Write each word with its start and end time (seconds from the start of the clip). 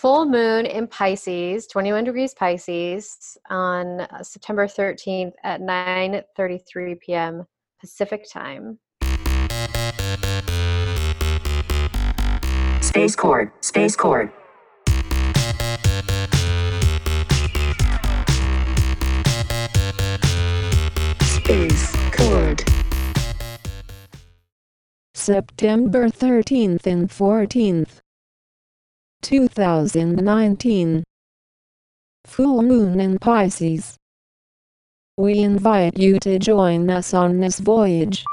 full 0.00 0.24
moon 0.24 0.64
in 0.64 0.86
Pisces, 0.86 1.66
21 1.66 2.04
degrees 2.04 2.32
Pisces, 2.32 3.36
on 3.50 4.00
uh, 4.00 4.22
September 4.22 4.66
13th 4.66 5.32
at 5.44 5.60
9:33 5.60 6.98
p.m. 7.00 7.46
Pacific 7.78 8.24
time. 8.32 8.78
Space 12.80 13.14
Cord, 13.14 13.52
Space 13.60 13.94
Cord. 13.94 14.32
Space 21.20 21.94
Cord. 22.12 22.64
September 25.14 26.08
13th 26.08 26.86
and 26.86 27.10
14th, 27.10 27.99
2019. 29.22 31.04
Full 32.24 32.62
moon 32.62 33.00
in 33.00 33.18
Pisces. 33.18 33.96
We 35.16 35.40
invite 35.40 35.98
you 35.98 36.18
to 36.20 36.38
join 36.38 36.88
us 36.90 37.12
on 37.12 37.40
this 37.40 37.58
voyage. 37.58 38.24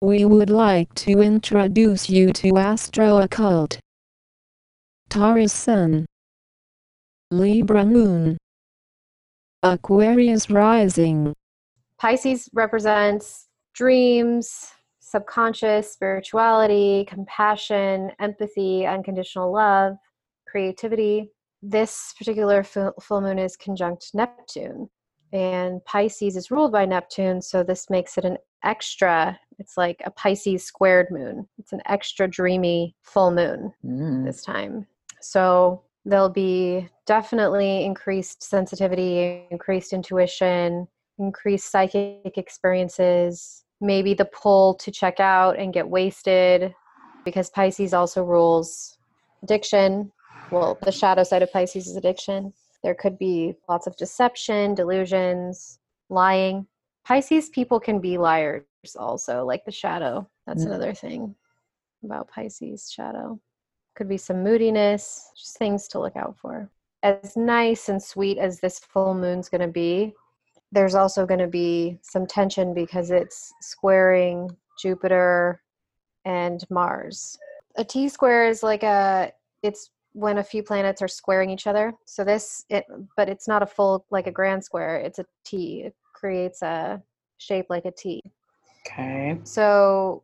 We 0.00 0.24
would 0.24 0.48
like 0.48 0.94
to 0.94 1.20
introduce 1.20 2.08
you 2.08 2.32
to 2.32 2.56
Astro 2.56 3.18
Occult. 3.18 3.78
Taurus 5.10 5.52
Sun. 5.52 6.06
Libra 7.30 7.84
Moon. 7.84 8.38
Aquarius 9.62 10.48
Rising. 10.48 11.34
Pisces 11.98 12.48
represents 12.54 13.48
dreams, 13.74 14.72
subconscious, 15.10 15.92
spirituality, 15.92 17.04
compassion, 17.08 18.12
empathy, 18.20 18.86
unconditional 18.86 19.52
love, 19.52 19.94
creativity. 20.46 21.30
This 21.62 22.14
particular 22.16 22.62
full 22.62 23.20
moon 23.20 23.38
is 23.38 23.56
conjunct 23.56 24.10
Neptune, 24.14 24.88
and 25.32 25.84
Pisces 25.84 26.36
is 26.36 26.50
ruled 26.50 26.72
by 26.72 26.86
Neptune, 26.86 27.42
so 27.42 27.62
this 27.62 27.90
makes 27.90 28.16
it 28.16 28.24
an 28.24 28.38
extra. 28.64 29.38
It's 29.58 29.76
like 29.76 30.00
a 30.04 30.10
Pisces 30.10 30.64
squared 30.64 31.08
moon. 31.10 31.48
It's 31.58 31.72
an 31.72 31.82
extra 31.86 32.28
dreamy 32.28 32.96
full 33.02 33.30
moon 33.32 33.74
Mm. 33.84 34.24
this 34.24 34.42
time. 34.42 34.86
So 35.20 35.82
there'll 36.04 36.30
be 36.30 36.88
definitely 37.04 37.84
increased 37.84 38.42
sensitivity, 38.42 39.46
increased 39.50 39.92
intuition, 39.92 40.88
increased 41.18 41.70
psychic 41.70 42.38
experiences, 42.38 43.64
maybe 43.80 44.14
the 44.14 44.24
pull 44.26 44.74
to 44.74 44.90
check 44.90 45.20
out 45.20 45.58
and 45.58 45.72
get 45.72 45.88
wasted 45.88 46.74
because 47.24 47.50
Pisces 47.50 47.94
also 47.94 48.22
rules 48.22 48.98
addiction. 49.42 50.12
Well, 50.50 50.78
the 50.82 50.92
shadow 50.92 51.22
side 51.22 51.42
of 51.42 51.52
Pisces 51.52 51.86
is 51.86 51.96
addiction. 51.96 52.52
There 52.82 52.94
could 52.94 53.18
be 53.18 53.54
lots 53.68 53.86
of 53.86 53.96
deception, 53.96 54.74
delusions, 54.74 55.78
lying. 56.08 56.66
Pisces 57.04 57.48
people 57.50 57.78
can 57.80 58.00
be 58.00 58.18
liars 58.18 58.64
also, 58.98 59.44
like 59.44 59.64
the 59.64 59.70
shadow. 59.72 60.28
That's 60.46 60.64
Mm. 60.64 60.68
another 60.68 60.94
thing 60.94 61.34
about 62.04 62.28
Pisces 62.28 62.90
shadow. 62.90 63.38
Could 63.94 64.08
be 64.08 64.16
some 64.16 64.42
moodiness, 64.42 65.30
just 65.36 65.58
things 65.58 65.88
to 65.88 66.00
look 66.00 66.16
out 66.16 66.36
for. 66.38 66.70
As 67.02 67.36
nice 67.36 67.88
and 67.88 68.02
sweet 68.02 68.38
as 68.38 68.60
this 68.60 68.78
full 68.78 69.14
moon's 69.14 69.48
going 69.48 69.60
to 69.62 69.68
be, 69.68 70.14
there's 70.72 70.94
also 70.94 71.26
going 71.26 71.40
to 71.40 71.46
be 71.46 71.98
some 72.02 72.26
tension 72.26 72.74
because 72.74 73.10
it's 73.10 73.52
squaring 73.60 74.48
Jupiter 74.80 75.62
and 76.24 76.64
Mars. 76.70 77.38
A 77.76 77.84
T 77.84 78.08
square 78.08 78.46
is 78.46 78.62
like 78.62 78.82
a 78.82 79.32
it's 79.62 79.90
when 80.12 80.38
a 80.38 80.44
few 80.44 80.62
planets 80.62 81.02
are 81.02 81.08
squaring 81.08 81.50
each 81.50 81.66
other. 81.66 81.92
So 82.04 82.24
this 82.24 82.64
it 82.68 82.84
but 83.16 83.28
it's 83.28 83.48
not 83.48 83.62
a 83.62 83.66
full 83.66 84.04
like 84.10 84.26
a 84.26 84.32
grand 84.32 84.64
square, 84.64 84.96
it's 84.96 85.18
a 85.18 85.26
T. 85.44 85.82
It 85.86 85.94
creates 86.14 86.62
a 86.62 87.02
shape 87.38 87.66
like 87.68 87.84
a 87.84 87.92
T. 87.92 88.20
Okay. 88.86 89.38
So 89.44 90.22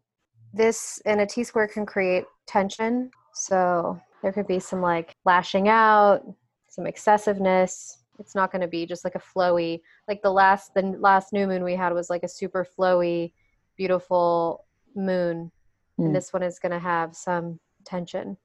this 0.54 1.00
and 1.06 1.20
a 1.20 1.26
T 1.26 1.44
square 1.44 1.68
can 1.68 1.86
create 1.86 2.24
tension. 2.46 3.10
So 3.34 4.00
there 4.22 4.32
could 4.32 4.46
be 4.46 4.58
some 4.58 4.80
like 4.80 5.14
lashing 5.24 5.68
out, 5.68 6.22
some 6.68 6.86
excessiveness. 6.86 7.98
It's 8.18 8.34
not 8.34 8.52
going 8.52 8.62
to 8.62 8.68
be 8.68 8.86
just 8.86 9.04
like 9.04 9.14
a 9.14 9.20
flowy 9.20 9.80
like 10.08 10.22
the 10.22 10.30
last 10.30 10.74
the 10.74 10.82
last 10.98 11.32
new 11.32 11.46
moon 11.46 11.64
we 11.64 11.74
had 11.74 11.92
was 11.92 12.10
like 12.10 12.22
a 12.22 12.28
super 12.28 12.66
flowy, 12.78 13.32
beautiful 13.76 14.64
moon. 14.94 15.50
Hmm. 15.96 16.06
And 16.06 16.16
this 16.16 16.32
one 16.32 16.42
is 16.42 16.58
going 16.58 16.72
to 16.72 16.78
have 16.78 17.14
some 17.14 17.58
tension. 17.84 18.36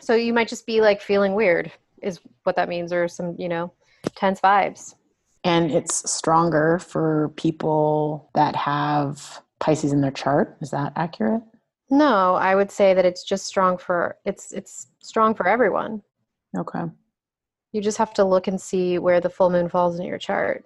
So 0.00 0.14
you 0.14 0.32
might 0.32 0.48
just 0.48 0.66
be 0.66 0.80
like 0.80 1.00
feeling 1.00 1.34
weird 1.34 1.72
is 2.02 2.20
what 2.42 2.56
that 2.56 2.68
means 2.68 2.92
or 2.92 3.08
some, 3.08 3.34
you 3.38 3.48
know, 3.48 3.72
tense 4.14 4.40
vibes. 4.40 4.94
And 5.44 5.70
it's 5.70 6.10
stronger 6.10 6.78
for 6.78 7.32
people 7.36 8.30
that 8.34 8.56
have 8.56 9.42
Pisces 9.58 9.92
in 9.92 10.00
their 10.00 10.10
chart. 10.10 10.56
Is 10.60 10.70
that 10.70 10.92
accurate? 10.96 11.42
No, 11.88 12.34
I 12.34 12.54
would 12.54 12.70
say 12.70 12.94
that 12.94 13.04
it's 13.04 13.24
just 13.24 13.46
strong 13.46 13.78
for 13.78 14.16
it's 14.24 14.52
it's 14.52 14.88
strong 15.00 15.34
for 15.34 15.46
everyone. 15.46 16.02
Okay. 16.56 16.82
You 17.72 17.80
just 17.82 17.98
have 17.98 18.14
to 18.14 18.24
look 18.24 18.46
and 18.46 18.60
see 18.60 18.98
where 18.98 19.20
the 19.20 19.30
full 19.30 19.50
moon 19.50 19.68
falls 19.68 19.98
in 19.98 20.06
your 20.06 20.18
chart. 20.18 20.64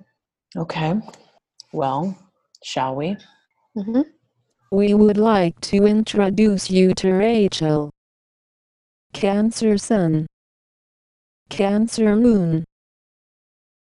Okay. 0.56 0.94
Well, 1.72 2.16
shall 2.62 2.94
we? 2.94 3.16
hmm 3.74 4.02
We 4.70 4.94
would 4.94 5.16
like 5.16 5.60
to 5.62 5.86
introduce 5.86 6.70
you 6.70 6.94
to 6.94 7.12
Rachel. 7.12 7.90
Cancer 9.12 9.76
Sun. 9.76 10.26
Cancer 11.48 12.14
Moon. 12.14 12.64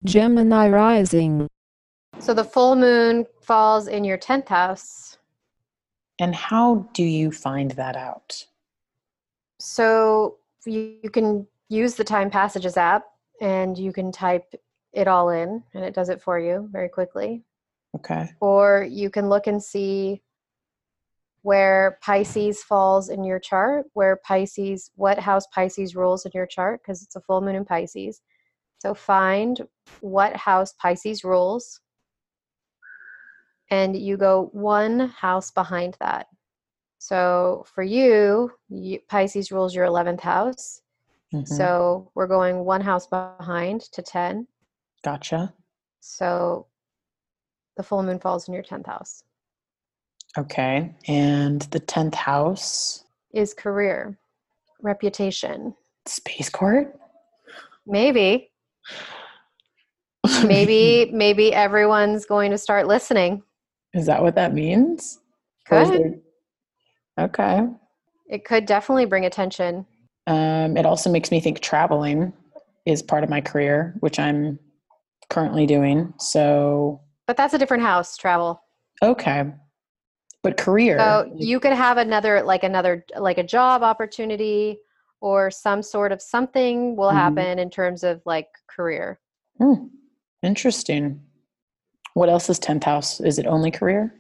Gemini 0.06 0.70
Rising. 0.70 1.48
So 2.20 2.34
the 2.34 2.44
full 2.44 2.76
moon 2.76 3.26
falls 3.42 3.88
in 3.88 4.04
your 4.04 4.18
10th 4.18 4.48
house. 4.48 5.18
And 6.20 6.34
how 6.34 6.90
do 6.94 7.04
you 7.04 7.32
find 7.32 7.72
that 7.72 7.96
out? 7.96 8.46
So 9.60 10.38
you, 10.66 10.96
you 11.04 11.10
can 11.10 11.48
use 11.70 11.96
the 11.96 12.04
Time 12.04 12.30
Passages 12.30 12.78
app 12.78 13.04
and 13.42 13.78
you 13.78 13.92
can 13.94 14.12
type 14.12 14.54
it 14.94 15.08
all 15.08 15.30
in 15.30 15.64
and 15.74 15.84
it 15.84 15.94
does 15.94 16.10
it 16.10 16.22
for 16.22 16.40
you 16.40 16.70
very 16.72 16.90
quickly. 16.90 17.44
Okay. 17.96 18.30
Or 18.40 18.88
you 18.90 19.10
can 19.10 19.30
look 19.30 19.48
and 19.48 19.62
see 19.62 20.22
where 21.42 21.98
Pisces 22.02 22.62
falls 22.62 23.10
in 23.10 23.24
your 23.24 23.40
chart, 23.40 23.86
where 23.94 24.18
Pisces, 24.18 24.92
what 24.96 25.18
house 25.20 25.48
Pisces 25.48 25.96
rules 25.96 26.26
in 26.26 26.32
your 26.34 26.46
chart, 26.46 26.82
because 26.82 27.02
it's 27.02 27.16
a 27.16 27.22
full 27.22 27.42
moon 27.42 27.56
in 27.56 27.64
Pisces. 27.64 28.22
So 28.80 28.94
find 28.94 29.62
what 30.02 30.36
house 30.36 30.74
Pisces 30.74 31.24
rules, 31.24 31.80
and 33.72 33.96
you 33.96 34.18
go 34.18 34.50
one 34.52 35.08
house 35.10 35.52
behind 35.52 35.98
that. 36.00 36.28
So 37.00 37.66
for 37.74 37.84
you, 37.84 38.52
you 38.70 39.00
Pisces 39.08 39.52
rules 39.52 39.74
your 39.74 39.86
11th 39.88 40.22
house. 40.22 40.82
Mhm. 41.34 41.48
So 41.48 42.10
we're 42.16 42.28
going 42.28 42.64
one 42.66 42.82
house 42.82 43.08
behind 43.08 43.82
to 43.94 44.02
10. 44.02 44.48
gotcha. 45.04 45.54
So 46.00 46.68
the 47.76 47.84
full 47.84 48.02
moon 48.04 48.20
falls 48.20 48.48
in 48.48 48.54
your 48.54 48.64
10th 48.64 48.86
house. 48.88 49.24
Okay. 50.38 50.94
And 51.08 51.62
the 51.64 51.80
10th 51.80 52.14
house, 52.16 53.04
Is 53.34 53.54
career, 53.54 54.18
reputation. 54.82 55.76
space 56.06 56.50
court? 56.50 56.98
Maybe, 57.86 58.52
maybe, 60.46 61.10
maybe 61.12 61.54
everyone's 61.54 62.26
going 62.26 62.52
to 62.52 62.58
start 62.58 62.88
listening. 62.88 63.44
Is 63.94 64.06
that 64.08 64.22
what 64.22 64.36
that 64.36 64.54
means? 64.54 65.20
Could. 65.68 65.88
there- 65.88 66.20
Okay. 67.20 67.62
It 68.30 68.46
could 68.46 68.66
definitely 68.68 69.06
bring 69.06 69.26
attention. 69.26 69.86
Um, 70.28 70.76
it 70.76 70.86
also 70.86 71.10
makes 71.10 71.32
me 71.32 71.40
think 71.40 71.62
traveling 71.62 72.34
is 72.86 73.02
part 73.02 73.24
of 73.24 73.30
my 73.30 73.42
career, 73.42 73.96
which 74.02 74.20
I'm 74.20 74.60
currently 75.30 75.66
doing. 75.66 76.14
So, 76.20 77.02
But 77.26 77.38
that's 77.38 77.54
a 77.54 77.58
different 77.58 77.84
house, 77.84 78.18
travel. 78.18 78.62
okay. 79.02 79.46
But 80.44 80.58
career. 80.58 80.98
So 80.98 81.34
you 81.36 81.60
could 81.60 81.74
have 81.74 81.98
another, 81.98 82.44
like 82.44 82.64
another, 82.64 83.06
like 83.18 83.38
a 83.38 83.44
job 83.44 83.84
opportunity 83.84 84.80
or 85.20 85.50
some 85.50 85.82
sort 85.82 86.12
of 86.12 86.22
something 86.22 86.96
will 86.96 87.10
Mhm. 87.10 87.16
happen 87.16 87.60
in 87.60 87.70
terms 87.70 88.04
of 88.04 88.22
like 88.26 88.50
career. 88.68 89.20
Hmm, 89.58 89.88
interesting. 90.44 91.22
What 92.14 92.30
else 92.30 92.50
is 92.50 92.60
10th 92.60 92.84
house? 92.84 93.20
Is 93.20 93.40
it 93.40 93.48
only 93.48 93.72
career? 93.72 94.14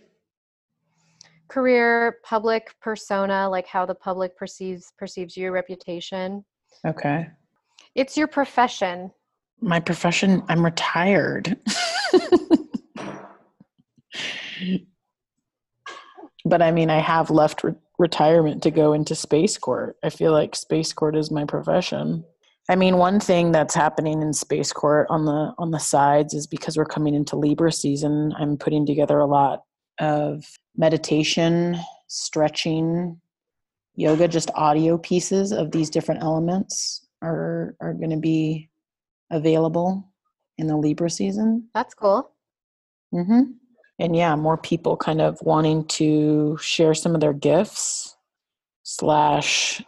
Career, 1.49 2.17
public 2.23 2.73
persona, 2.81 3.49
like 3.49 3.67
how 3.67 3.85
the 3.85 3.95
public 3.95 4.35
perceives 4.37 4.91
perceives 4.97 5.37
your 5.37 5.51
reputation. 5.51 6.43
Okay. 6.85 7.27
It's 7.95 8.17
your 8.17 8.27
profession. 8.27 9.11
My 9.61 9.79
profession, 9.79 10.43
I'm 10.49 10.63
retired. 10.63 11.57
but 16.45 16.61
I 16.61 16.71
mean, 16.71 16.89
I 16.89 16.99
have 16.99 17.29
left 17.29 17.63
re- 17.63 17.73
retirement 17.97 18.61
to 18.63 18.71
go 18.71 18.93
into 18.93 19.15
space 19.15 19.57
court. 19.57 19.97
I 20.03 20.09
feel 20.09 20.31
like 20.31 20.55
space 20.55 20.93
court 20.93 21.15
is 21.15 21.31
my 21.31 21.45
profession. 21.45 22.23
I 22.69 22.75
mean, 22.75 22.97
one 22.97 23.19
thing 23.19 23.51
that's 23.51 23.73
happening 23.73 24.21
in 24.21 24.33
space 24.33 24.73
court 24.73 25.07
on 25.09 25.25
the 25.25 25.53
on 25.57 25.71
the 25.71 25.79
sides 25.79 26.33
is 26.33 26.47
because 26.47 26.77
we're 26.77 26.85
coming 26.85 27.13
into 27.13 27.37
Libra 27.37 27.71
season. 27.71 28.33
I'm 28.37 28.57
putting 28.57 28.85
together 28.85 29.19
a 29.19 29.25
lot 29.25 29.63
of 29.99 30.43
meditation, 30.77 31.77
stretching, 32.07 33.19
yoga, 33.95 34.27
just 34.27 34.51
audio 34.55 34.97
pieces 34.97 35.51
of 35.51 35.71
these 35.71 35.89
different 35.89 36.21
elements 36.23 37.05
are 37.21 37.75
are 37.81 37.93
going 37.93 38.11
to 38.11 38.17
be 38.17 38.69
available 39.31 40.07
in 40.57 40.67
the 40.67 40.77
Libra 40.77 41.09
season. 41.09 41.67
That's 41.73 41.93
cool. 41.93 42.31
hmm 43.11 43.41
And 43.99 44.15
yeah, 44.15 44.35
more 44.35 44.57
people 44.57 44.95
kind 44.97 45.21
of 45.21 45.39
wanting 45.41 45.85
to 45.85 46.57
share 46.61 46.93
some 46.93 47.15
of 47.15 47.21
their 47.21 47.33
gifts 47.33 48.15
slash 48.83 49.81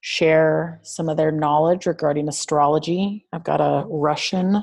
share 0.00 0.80
some 0.82 1.08
of 1.08 1.16
their 1.16 1.32
knowledge 1.32 1.86
regarding 1.86 2.28
astrology. 2.28 3.24
I've 3.32 3.42
got 3.44 3.60
a 3.60 3.86
Russian 3.88 4.62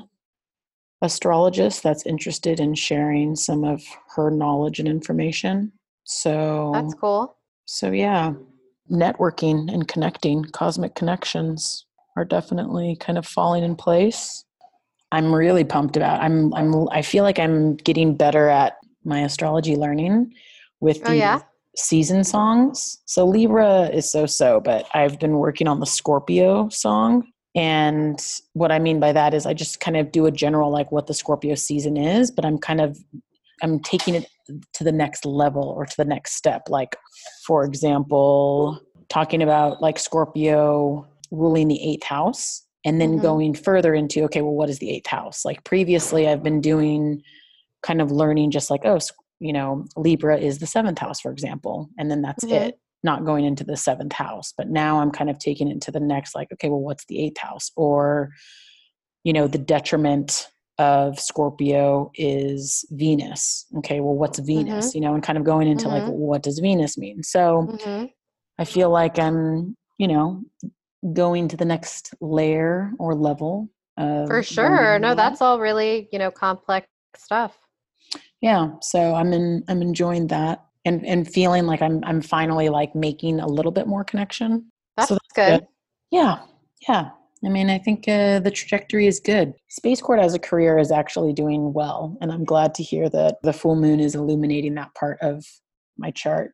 astrologist 1.02 1.82
that's 1.82 2.06
interested 2.06 2.60
in 2.60 2.74
sharing 2.74 3.36
some 3.36 3.64
of 3.64 3.82
her 4.16 4.30
knowledge 4.30 4.78
and 4.78 4.88
information. 4.88 5.72
So 6.04 6.70
That's 6.72 6.94
cool. 6.94 7.36
so 7.66 7.90
yeah, 7.90 8.32
networking 8.90 9.72
and 9.72 9.86
connecting, 9.86 10.44
cosmic 10.44 10.94
connections 10.94 11.86
are 12.16 12.24
definitely 12.24 12.96
kind 13.00 13.18
of 13.18 13.26
falling 13.26 13.64
in 13.64 13.76
place. 13.76 14.44
I'm 15.10 15.34
really 15.34 15.64
pumped 15.64 15.96
about. 15.96 16.22
I'm 16.22 16.54
I'm 16.54 16.88
I 16.90 17.02
feel 17.02 17.24
like 17.24 17.38
I'm 17.38 17.76
getting 17.76 18.16
better 18.16 18.48
at 18.48 18.74
my 19.04 19.20
astrology 19.20 19.76
learning 19.76 20.32
with 20.80 21.00
Oh, 21.04 21.10
the 21.10 21.16
yeah? 21.16 21.40
season 21.76 22.24
songs. 22.24 22.98
So 23.06 23.26
Libra 23.26 23.88
is 23.88 24.10
so 24.10 24.26
so, 24.26 24.60
but 24.60 24.86
I've 24.94 25.18
been 25.18 25.38
working 25.38 25.68
on 25.68 25.80
the 25.80 25.86
Scorpio 25.86 26.68
song. 26.70 27.26
And 27.54 28.18
what 28.54 28.72
I 28.72 28.78
mean 28.78 28.98
by 28.98 29.12
that 29.12 29.34
is 29.34 29.44
I 29.46 29.52
just 29.54 29.80
kind 29.80 29.96
of 29.96 30.10
do 30.10 30.26
a 30.26 30.30
general 30.30 30.70
like 30.70 30.90
what 30.90 31.06
the 31.06 31.14
Scorpio 31.14 31.54
season 31.54 31.96
is, 31.96 32.30
but 32.30 32.44
I'm 32.44 32.58
kind 32.58 32.80
of 32.80 32.98
I'm 33.62 33.78
taking 33.80 34.14
it 34.14 34.26
to 34.72 34.82
the 34.84 34.90
next 34.90 35.24
level 35.24 35.62
or 35.68 35.86
to 35.86 35.96
the 35.96 36.04
next 36.04 36.34
step. 36.34 36.62
Like, 36.68 36.96
for 37.46 37.62
example, 37.64 38.80
talking 39.08 39.40
about 39.42 39.80
like 39.80 39.98
Scorpio 40.00 41.06
ruling 41.30 41.68
the 41.68 41.80
eighth 41.80 42.02
house 42.02 42.62
and 42.84 43.00
then 43.00 43.18
Mhm. 43.18 43.22
going 43.22 43.54
further 43.54 43.94
into, 43.94 44.24
okay, 44.24 44.42
well, 44.42 44.54
what 44.54 44.68
is 44.68 44.80
the 44.80 44.90
eighth 44.90 45.06
house? 45.06 45.44
Like, 45.44 45.62
previously, 45.62 46.26
I've 46.26 46.42
been 46.42 46.60
doing 46.60 47.22
kind 47.84 48.00
of 48.00 48.10
learning 48.10 48.50
just 48.50 48.68
like, 48.68 48.84
oh, 48.84 48.98
you 49.38 49.52
know, 49.52 49.84
Libra 49.96 50.38
is 50.38 50.58
the 50.58 50.66
seventh 50.66 50.98
house, 50.98 51.20
for 51.20 51.30
example, 51.30 51.88
and 51.98 52.10
then 52.10 52.22
that's 52.22 52.44
Mhm. 52.44 52.52
it, 52.52 52.80
not 53.02 53.24
going 53.24 53.44
into 53.44 53.64
the 53.64 53.76
seventh 53.76 54.12
house. 54.12 54.52
But 54.56 54.68
now 54.68 55.00
I'm 55.00 55.10
kind 55.10 55.30
of 55.30 55.38
taking 55.38 55.68
it 55.68 55.80
to 55.82 55.90
the 55.90 56.00
next, 56.00 56.34
like, 56.34 56.48
okay, 56.52 56.68
well, 56.68 56.80
what's 56.80 57.04
the 57.06 57.22
eighth 57.24 57.38
house? 57.38 57.70
Or, 57.76 58.30
you 59.24 59.32
know, 59.32 59.46
the 59.46 59.58
detriment 59.58 60.48
of 60.78 61.18
Scorpio 61.20 62.10
is 62.14 62.84
Venus. 62.90 63.66
Okay, 63.78 64.00
well, 64.00 64.14
what's 64.14 64.38
Venus? 64.38 64.94
You 64.94 65.00
know, 65.00 65.14
and 65.14 65.22
kind 65.22 65.38
of 65.38 65.44
going 65.44 65.68
into 65.68 65.88
like, 65.88 66.04
Mhm. 66.04 66.14
what 66.14 66.42
does 66.42 66.58
Venus 66.58 66.96
mean? 66.98 67.22
So 67.22 67.62
hmm 67.80 68.04
I 68.58 68.64
feel 68.64 68.90
like 68.90 69.18
I'm, 69.18 69.76
you 69.98 70.08
know, 70.08 70.42
going 71.12 71.48
to 71.48 71.56
the 71.56 71.64
next 71.64 72.14
layer 72.20 72.92
or 72.98 73.14
level. 73.14 73.68
Of 73.96 74.28
For 74.28 74.42
sure. 74.42 74.98
No, 74.98 75.08
that. 75.10 75.16
that's 75.16 75.42
all 75.42 75.60
really, 75.60 76.08
you 76.12 76.18
know, 76.18 76.30
complex 76.30 76.86
stuff. 77.16 77.56
yeah. 78.40 78.70
So 78.80 79.14
I'm 79.14 79.32
in, 79.32 79.64
I'm 79.68 79.82
enjoying 79.82 80.28
that 80.28 80.64
and 80.84 81.04
and 81.06 81.28
feeling 81.28 81.64
like 81.66 81.82
I'm 81.82 82.02
I'm 82.04 82.20
finally 82.20 82.68
like 82.68 82.94
making 82.94 83.40
a 83.40 83.46
little 83.46 83.72
bit 83.72 83.86
more 83.86 84.04
connection. 84.04 84.70
That's, 84.96 85.08
So 85.08 85.18
good. 85.34 85.66
Yeah, 86.10 86.40
yeah. 86.88 87.10
I 87.44 87.48
mean, 87.48 87.70
I 87.70 87.78
think 87.78 88.06
uh, 88.06 88.38
the 88.38 88.50
trajectory 88.52 89.06
is 89.08 89.18
good. 89.18 89.52
Space 89.68 90.00
Court 90.00 90.20
as 90.20 90.32
a 90.34 90.38
career 90.38 90.78
is 90.78 90.92
actually 90.92 91.32
doing 91.32 91.72
well, 91.72 92.16
and 92.20 92.30
I'm 92.30 92.44
glad 92.44 92.72
to 92.76 92.82
hear 92.84 93.08
that 93.10 93.38
the 93.42 93.52
full 93.52 93.74
moon 93.74 93.98
is 93.98 94.14
illuminating 94.14 94.74
that 94.74 94.94
part 94.94 95.18
of 95.22 95.44
my 95.98 96.12
chart. 96.12 96.52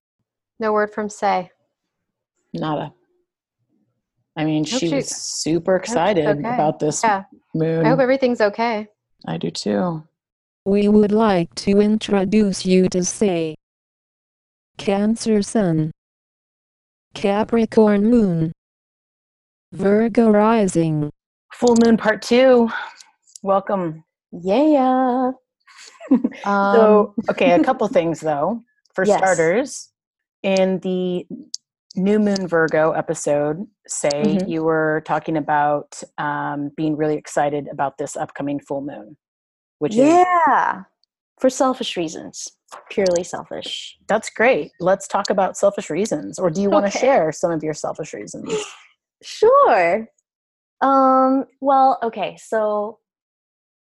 No 0.60 0.72
word 0.72 0.92
from 0.94 1.10
Say. 1.10 1.50
Nada. 2.54 2.92
I 4.36 4.44
mean, 4.44 4.64
Hope 4.64 4.80
she 4.80 4.88
she- 4.88 4.94
was 4.94 5.08
super 5.08 5.76
excited 5.76 6.24
okay. 6.26 6.38
about 6.40 6.78
this 6.78 7.02
Yeah. 7.02 7.24
moon. 7.54 7.84
I 7.84 7.90
hope 7.90 8.00
everything's 8.00 8.40
okay. 8.40 8.86
I 9.26 9.36
do 9.36 9.50
too. 9.50 10.04
We 10.64 10.88
would 10.88 11.12
like 11.12 11.54
to 11.56 11.80
introduce 11.80 12.64
you 12.64 12.88
to 12.90 13.04
Say. 13.04 13.56
Cancer 14.78 15.42
Sun. 15.42 15.90
Capricorn 17.14 18.04
Moon. 18.10 18.52
Virgo 19.72 20.30
Rising. 20.30 21.10
Full 21.52 21.76
moon 21.84 21.96
part 21.96 22.22
two. 22.22 22.68
Welcome. 23.42 24.04
Yeah. 24.32 25.32
Um, 26.46 26.74
So, 26.74 27.14
okay, 27.30 27.52
a 27.52 27.62
couple 27.62 27.86
things 27.98 28.20
though. 28.20 28.62
For 28.94 29.04
Yes. 29.04 29.18
starters, 29.18 29.90
in 30.42 30.78
the 30.80 31.26
new 31.96 32.18
moon 32.18 32.46
Virgo 32.48 32.92
episode, 32.92 33.66
say 33.86 34.38
Mhm. 34.38 34.48
you 34.48 34.62
were 34.64 35.02
talking 35.04 35.36
about 35.36 36.02
um, 36.16 36.70
being 36.76 36.96
really 36.96 37.16
excited 37.16 37.68
about 37.68 37.98
this 37.98 38.16
upcoming 38.16 38.58
full 38.58 38.80
moon, 38.80 39.18
which 39.80 39.92
is 39.96 39.98
Yeah, 39.98 40.84
for 41.38 41.50
selfish 41.50 41.94
reasons, 41.96 42.48
purely 42.90 43.24
selfish. 43.24 43.96
that's 44.08 44.30
great. 44.30 44.72
Let's 44.80 45.08
talk 45.08 45.30
about 45.30 45.56
selfish 45.56 45.90
reasons, 45.90 46.38
or 46.38 46.50
do 46.50 46.60
you 46.60 46.70
want 46.70 46.90
to 46.90 46.98
share 46.98 47.32
some 47.32 47.50
of 47.50 47.62
your 47.62 47.74
selfish 47.74 48.14
reasons? 48.14 48.52
Sure. 49.22 50.08
Um, 50.80 51.46
well, 51.60 51.98
okay, 52.02 52.36
so 52.40 52.98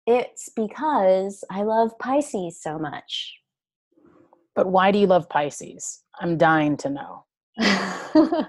it's 0.08 0.50
because 0.56 1.44
I 1.52 1.64
love 1.64 1.92
Pisces 2.00 2.62
so 2.62 2.80
much. 2.80 3.36
But 4.56 4.68
why 4.68 4.92
do 4.92 5.00
you 5.00 5.08
love 5.08 5.30
Pisces? 5.30 6.04
I'm 6.20 6.38
dying 6.38 6.78
to 6.78 6.90
know. 6.90 7.26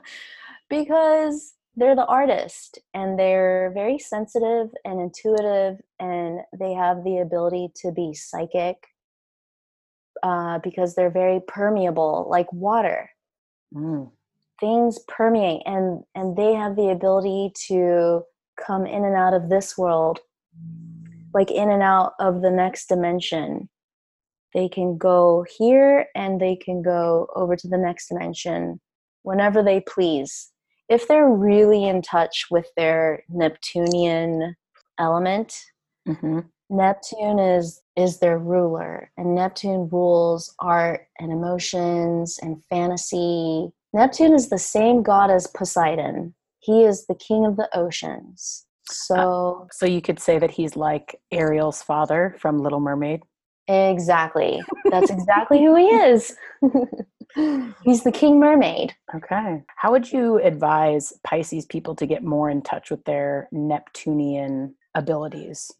because 0.70 1.54
they're 1.76 1.96
the 1.96 2.06
artist 2.06 2.78
and 2.94 3.18
they're 3.18 3.72
very 3.74 3.98
sensitive 3.98 4.68
and 4.84 5.00
intuitive 5.00 5.80
and 5.98 6.40
they 6.58 6.72
have 6.72 7.04
the 7.04 7.18
ability 7.18 7.68
to 7.76 7.92
be 7.92 8.14
psychic 8.14 8.76
uh, 10.22 10.58
because 10.60 10.94
they're 10.94 11.10
very 11.10 11.40
permeable 11.46 12.26
like 12.30 12.52
water. 12.52 13.10
Mm. 13.74 14.10
things 14.58 14.98
permeate 15.06 15.62
and 15.64 16.02
and 16.16 16.36
they 16.36 16.54
have 16.54 16.74
the 16.74 16.90
ability 16.90 17.52
to 17.68 18.22
come 18.58 18.84
in 18.84 19.04
and 19.04 19.14
out 19.14 19.32
of 19.32 19.48
this 19.48 19.78
world 19.78 20.18
like 21.32 21.52
in 21.52 21.70
and 21.70 21.82
out 21.82 22.14
of 22.18 22.42
the 22.42 22.50
next 22.50 22.88
dimension. 22.88 23.68
They 24.52 24.68
can 24.68 24.98
go 24.98 25.46
here 25.56 26.06
and 26.16 26.40
they 26.40 26.56
can 26.56 26.82
go 26.82 27.28
over 27.36 27.54
to 27.54 27.68
the 27.68 27.78
next 27.78 28.08
dimension 28.08 28.80
whenever 29.22 29.62
they 29.62 29.80
please. 29.82 30.50
If 30.88 31.06
they're 31.06 31.28
really 31.30 31.84
in 31.84 32.02
touch 32.02 32.46
with 32.50 32.66
their 32.76 33.22
neptunian 33.28 34.56
element 34.98 35.56
hmm 36.06 36.40
Neptune 36.72 37.40
is 37.40 37.82
is 38.00 38.18
their 38.18 38.38
ruler, 38.38 39.10
and 39.16 39.34
Neptune 39.34 39.88
rules 39.90 40.54
art 40.58 41.06
and 41.18 41.30
emotions 41.32 42.38
and 42.42 42.64
fantasy. 42.64 43.70
Neptune 43.92 44.34
is 44.34 44.48
the 44.48 44.58
same 44.58 45.02
god 45.02 45.30
as 45.30 45.46
Poseidon. 45.46 46.34
He 46.60 46.84
is 46.84 47.06
the 47.06 47.14
king 47.14 47.46
of 47.46 47.56
the 47.56 47.68
oceans. 47.76 48.66
So 48.84 49.62
uh, 49.64 49.68
So 49.72 49.86
you 49.86 50.00
could 50.02 50.18
say 50.20 50.38
that 50.38 50.50
he's 50.50 50.76
like 50.76 51.20
Ariel's 51.30 51.82
father 51.82 52.36
from 52.38 52.58
Little 52.58 52.80
Mermaid. 52.80 53.22
exactly, 53.68 54.60
that's 54.90 55.10
exactly 55.16 55.58
who 55.62 55.76
he 55.76 55.86
is. 55.86 56.36
He's 57.84 58.02
the 58.02 58.10
king 58.12 58.40
mermaid. 58.40 58.96
Okay. 59.14 59.62
How 59.76 59.92
would 59.92 60.10
you 60.10 60.38
advise 60.38 61.12
Pisces 61.22 61.64
people 61.64 61.94
to 61.94 62.04
get 62.06 62.24
more 62.24 62.50
in 62.50 62.60
touch 62.60 62.90
with 62.90 63.04
their 63.04 63.48
Neptunian 63.52 64.74
abilities? 64.96 65.70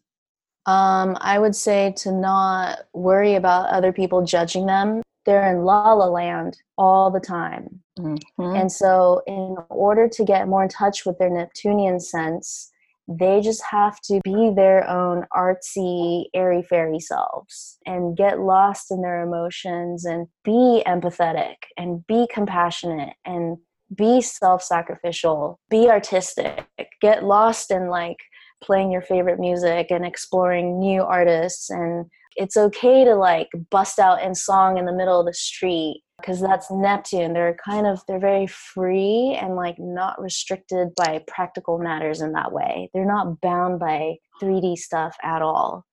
Um, 0.65 1.17
I 1.21 1.39
would 1.39 1.55
say 1.55 1.93
to 1.97 2.11
not 2.11 2.79
worry 2.93 3.35
about 3.35 3.69
other 3.69 3.91
people 3.91 4.23
judging 4.23 4.65
them. 4.67 5.01
They're 5.25 5.51
in 5.51 5.63
la 5.63 5.93
la 5.93 6.05
land 6.05 6.57
all 6.77 7.11
the 7.11 7.19
time. 7.19 7.81
Mhm. 7.99 8.19
And 8.39 8.71
so, 8.71 9.21
in 9.27 9.55
order 9.69 10.07
to 10.07 10.23
get 10.23 10.47
more 10.47 10.63
in 10.63 10.69
touch 10.69 11.05
with 11.05 11.17
their 11.17 11.29
Neptunian 11.29 11.99
sense, 11.99 12.71
they 13.07 13.41
just 13.41 13.63
have 13.63 13.99
to 14.01 14.19
be 14.23 14.51
their 14.55 14.87
own 14.87 15.25
artsy, 15.33 16.25
airy 16.33 16.61
fairy 16.61 16.99
selves 16.99 17.77
and 17.85 18.15
get 18.15 18.39
lost 18.39 18.91
in 18.91 19.01
their 19.01 19.21
emotions 19.21 20.05
and 20.05 20.27
be 20.43 20.83
empathetic 20.85 21.55
and 21.77 22.05
be 22.07 22.27
compassionate 22.31 23.13
and 23.25 23.57
be 23.93 24.21
self 24.21 24.63
sacrificial, 24.63 25.59
be 25.69 25.89
artistic, 25.89 26.65
get 27.01 27.23
lost 27.23 27.71
in 27.71 27.89
like 27.89 28.17
playing 28.63 28.91
your 28.91 29.01
favorite 29.01 29.39
music 29.39 29.87
and 29.89 30.05
exploring 30.05 30.79
new 30.79 31.01
artists 31.03 31.69
and 31.69 32.05
it's 32.37 32.55
okay 32.55 33.03
to 33.03 33.15
like 33.15 33.49
bust 33.69 33.99
out 33.99 34.21
in 34.23 34.33
song 34.33 34.77
in 34.77 34.85
the 34.85 34.93
middle 34.93 35.19
of 35.19 35.25
the 35.25 35.33
street 35.33 36.01
because 36.17 36.39
that's 36.39 36.71
Neptune. 36.71 37.33
They're 37.33 37.57
kind 37.65 37.85
of 37.85 38.01
they're 38.07 38.19
very 38.19 38.47
free 38.47 39.37
and 39.41 39.55
like 39.55 39.75
not 39.79 40.21
restricted 40.21 40.89
by 40.95 41.23
practical 41.27 41.77
matters 41.77 42.21
in 42.21 42.31
that 42.33 42.51
way. 42.53 42.89
They're 42.93 43.05
not 43.05 43.41
bound 43.41 43.79
by 43.79 44.15
3D 44.41 44.77
stuff 44.77 45.17
at 45.23 45.41
all. 45.41 45.85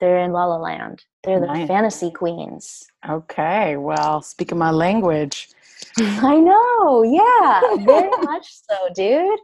They're 0.00 0.18
in 0.18 0.32
La 0.32 0.44
La 0.44 0.56
Land. 0.58 1.04
They're 1.24 1.40
the 1.40 1.46
Nice. 1.46 1.66
fantasy 1.68 2.10
queens. 2.10 2.84
Okay, 3.08 3.76
well, 3.76 4.20
speaking 4.20 4.58
my 4.58 4.70
language. 4.70 5.48
I 5.98 6.36
know, 6.38 7.02
yeah, 7.02 7.60
very 7.84 8.10
much 8.22 8.46
so, 8.68 8.88
dude. 8.94 9.38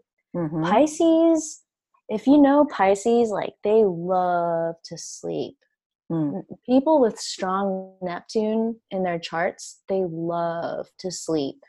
Mhm. 0.34 0.68
Pisces, 0.68 1.62
if 2.08 2.26
you 2.26 2.38
know 2.38 2.66
Pisces, 2.70 3.30
like 3.30 3.54
they 3.64 3.84
love 3.84 4.76
to 4.84 4.98
sleep. 4.98 5.56
Mm. 6.10 6.44
People 6.64 7.00
with 7.00 7.18
strong 7.18 7.94
Neptune 8.00 8.80
in 8.90 9.02
their 9.02 9.18
charts, 9.18 9.82
they 9.88 10.04
love 10.08 10.88
to 10.98 11.10
sleep 11.10 11.62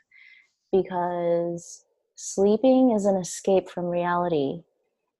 because 0.72 1.84
sleeping 2.14 2.92
is 2.92 3.04
an 3.04 3.16
escape 3.16 3.68
from 3.68 3.86
reality. 3.86 4.62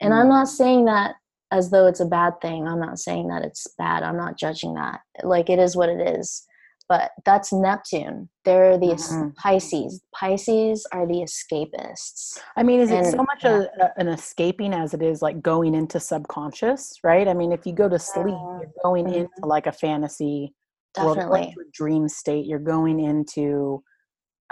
And 0.00 0.14
I'm 0.14 0.28
not 0.28 0.48
saying 0.48 0.86
that 0.86 1.16
as 1.50 1.70
though 1.70 1.86
it's 1.86 2.00
a 2.00 2.06
bad 2.06 2.40
thing. 2.40 2.66
I'm 2.66 2.80
not 2.80 2.98
saying 2.98 3.28
that 3.28 3.42
it's 3.44 3.66
bad. 3.76 4.02
I'm 4.02 4.16
not 4.16 4.38
judging 4.38 4.74
that. 4.74 5.00
Like 5.22 5.50
it 5.50 5.58
is 5.58 5.76
what 5.76 5.90
it 5.90 6.00
is. 6.00 6.46
But 6.90 7.12
that's 7.24 7.52
Neptune. 7.52 8.28
They're 8.44 8.76
the 8.76 8.86
Mhm. 8.96 9.36
Pisces. 9.36 10.02
Pisces 10.12 10.84
are 10.92 11.06
the 11.06 11.22
escapists. 11.22 12.40
I 12.56 12.64
mean, 12.64 12.80
is 12.80 12.90
it 12.90 13.06
so 13.06 13.18
much 13.18 13.44
a, 13.44 13.70
a- 13.80 13.92
an 13.96 14.08
escaping 14.08 14.74
as 14.74 14.92
it 14.92 15.00
is 15.00 15.22
like 15.22 15.40
going 15.40 15.76
into 15.76 16.00
subconscious, 16.00 16.98
right? 17.04 17.28
I 17.28 17.32
mean, 17.34 17.52
if 17.52 17.64
you 17.64 17.72
go 17.72 17.88
to 17.88 17.96
sleep, 17.98 18.26
you're 18.26 18.72
going 18.82 19.04
mhm. 19.06 19.14
into 19.14 19.46
like 19.46 19.68
a 19.68 19.72
fantasy 19.72 20.52
world, 20.98 21.16
you're 21.16 21.28
going 21.28 21.42
Definitely. 21.44 21.64
a 21.68 21.70
dream 21.72 22.08
state. 22.08 22.46
You're 22.46 22.58
going 22.58 22.98
into, 22.98 23.84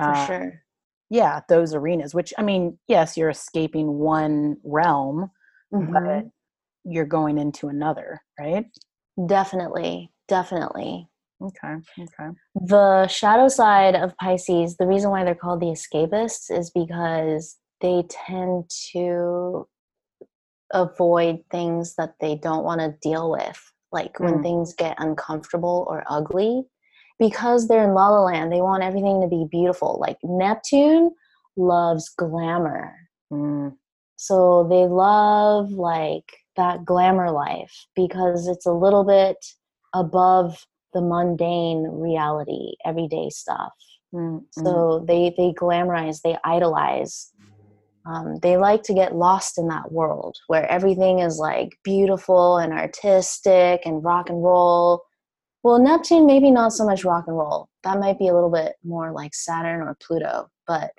For 0.01 0.11
uh, 0.13 0.27
sure. 0.27 0.63
yeah, 1.11 1.41
those 1.49 1.75
arenas. 1.75 2.15
Which 2.15 2.33
I 2.39 2.43
mean, 2.43 2.79
yes, 2.87 3.17
you're 3.17 3.31
escaping 3.31 3.99
one 3.99 4.59
realm, 4.63 5.33
Mhm. 5.75 5.93
but 5.93 6.31
you're 6.85 7.05
going 7.05 7.37
into 7.37 7.67
another, 7.67 8.23
right? 8.39 8.67
Definitely. 9.27 10.13
Definitely. 10.29 11.09
Okay, 11.41 11.75
okay. 12.01 12.31
The 12.55 13.07
shadow 13.07 13.49
side 13.49 13.95
of 13.95 14.17
Pisces, 14.17 14.77
the 14.77 14.87
reason 14.87 15.11
why 15.11 15.25
they're 15.25 15.35
called 15.35 15.61
the 15.61 15.67
escapists 15.67 16.51
is 16.51 16.71
because 16.71 17.57
they 17.81 18.03
tend 18.09 18.65
to 18.93 19.69
avoid 20.73 21.41
things 21.51 21.95
that 21.97 22.15
they 22.21 22.35
don't 22.37 22.65
want 22.65 22.81
to 22.81 22.97
deal 23.01 23.31
with. 23.31 23.73
Like 23.93 24.19
when 24.21 24.41
Mm. 24.41 24.43
things 24.43 24.75
get 24.75 24.97
uncomfortable 24.99 25.87
or 25.89 26.05
ugly. 26.09 26.65
Because 27.19 27.67
they're 27.67 27.83
in 27.85 27.95
La 27.95 28.09
La 28.11 28.23
Land, 28.23 28.53
they 28.53 28.61
want 28.61 28.85
everything 28.85 29.21
to 29.23 29.29
be 29.29 29.47
beautiful. 29.51 29.99
Like 30.01 30.19
Neptune 30.23 31.11
loves 31.57 32.09
glamour. 32.11 32.95
Mm, 33.33 33.77
So 34.17 34.67
they 34.69 34.87
love 34.87 35.71
like 35.73 36.31
that 36.57 36.85
glamour 36.85 37.31
life 37.31 37.87
because 37.97 38.47
it's 38.47 38.67
a 38.67 38.73
little 38.73 39.05
bit 39.05 39.37
above 39.95 40.65
the 40.95 41.03
mundane 41.03 41.85
reality, 41.91 42.75
everyday 42.85 43.31
stuff. 43.31 43.73
mm, 44.15 44.41
mm. 44.41 44.45
So 44.51 45.05
they 45.07 45.35
they 45.37 45.53
glamorize, 45.53 46.21
they 46.23 46.37
idolize. 46.45 47.33
Um, 48.07 48.39
they 48.41 48.57
like 48.57 48.83
to 48.85 48.95
get 48.95 49.15
lost 49.17 49.59
in 49.59 49.69
that 49.69 49.93
world 49.93 50.37
where 50.47 50.67
everything 50.71 51.19
is 51.19 51.39
like 51.39 51.79
beautiful 51.85 52.57
and 52.57 52.73
artistic 52.73 53.83
and 53.85 54.03
rock 54.03 54.31
and 54.31 54.43
roll. 54.43 55.03
Well, 55.63 55.79
Neptune 55.79 56.27
maybe 56.27 56.51
not 56.51 56.73
so 56.73 56.87
much 56.87 57.05
rock 57.05 57.25
and 57.27 57.37
roll. 57.37 57.69
That 57.85 57.99
might 57.99 58.19
be 58.19 58.29
a 58.29 58.35
little 58.35 58.51
bit 58.51 58.75
more 58.85 59.13
like 59.13 59.35
Saturn 59.35 59.83
or 59.83 59.97
Pluto, 60.01 60.49
but 60.67 60.93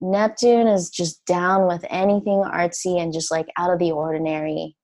Neptune 0.00 0.66
is 0.66 0.90
just 0.90 1.24
down 1.26 1.68
with 1.68 1.84
anything 1.88 2.42
artsy 2.44 3.00
and 3.00 3.12
just 3.12 3.30
like 3.30 3.46
out 3.56 3.72
of 3.72 3.78
the 3.78 3.92
ordinary. 3.92 4.76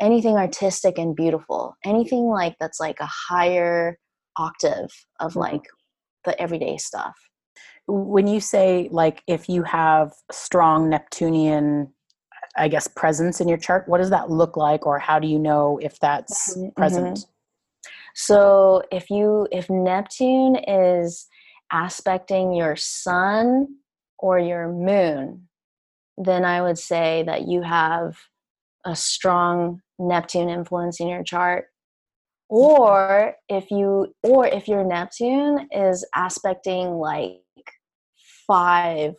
Anything 0.00 0.36
artistic 0.36 0.98
and 0.98 1.14
beautiful. 1.16 1.76
Anything 1.84 2.26
like 2.28 2.56
that's 2.60 2.80
like 2.80 3.00
a 3.00 3.06
higher 3.06 3.98
octave 4.36 4.90
of 5.20 5.34
Mhm. 5.34 5.40
like 5.40 5.62
the 6.24 6.40
everyday 6.40 6.76
stuff. 6.76 7.16
when 7.90 8.26
you 8.26 8.38
say 8.38 8.86
like 8.92 9.22
if 9.26 9.48
you 9.48 9.62
have 9.62 10.12
strong 10.30 10.90
neptunian 10.90 11.90
i 12.56 12.68
guess 12.68 12.86
presence 12.86 13.40
in 13.40 13.48
your 13.48 13.56
chart 13.56 13.88
what 13.88 13.96
does 13.98 14.10
that 14.10 14.30
look 14.30 14.58
like 14.58 14.86
or 14.86 14.98
how 14.98 15.18
do 15.18 15.26
you 15.26 15.38
know 15.38 15.78
if 15.82 15.98
that's 15.98 16.54
Mhm, 16.56 16.74
present 16.76 17.26
So 18.14 18.82
if 18.90 19.10
you 19.10 19.46
if 19.52 19.70
Neptune 19.70 20.56
is 20.56 21.28
aspecting 21.72 22.52
your 22.52 22.76
sun 22.76 23.76
or 24.18 24.38
your 24.38 24.68
moon, 24.72 25.48
then 26.16 26.44
I 26.44 26.62
would 26.62 26.78
say 26.78 27.22
that 27.26 27.46
you 27.48 27.62
have 27.62 28.16
a 28.88 28.96
strong 28.96 29.80
Neptune 29.98 30.48
influence 30.48 30.98
in 31.00 31.08
your 31.08 31.22
chart. 31.22 31.66
Or 32.48 33.34
if 33.48 33.70
you 33.70 34.14
or 34.22 34.46
if 34.46 34.68
your 34.68 34.82
Neptune 34.82 35.68
is 35.70 36.06
aspecting 36.16 36.92
like 36.92 37.42
five 38.46 39.12